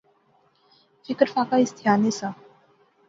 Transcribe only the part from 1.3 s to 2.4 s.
فاقہ اس تھیا نہسا